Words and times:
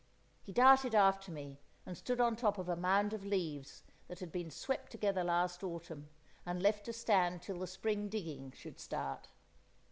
He 0.41 0.51
darted 0.51 0.95
after 0.95 1.31
me, 1.31 1.59
and 1.85 1.95
stood 1.95 2.19
on 2.19 2.35
top 2.35 2.57
of 2.57 2.67
a 2.67 2.75
mound 2.75 3.13
of 3.13 3.23
leaves 3.23 3.83
that 4.07 4.17
had 4.19 4.31
been 4.31 4.49
swept 4.49 4.89
together 4.91 5.23
last 5.23 5.63
autumn, 5.63 6.09
and 6.43 6.59
left 6.59 6.85
to 6.85 6.93
stand 6.93 7.43
till 7.43 7.59
the 7.59 7.67
spring 7.67 8.09
digging 8.09 8.49
should 8.53 8.79
start. 8.79 9.27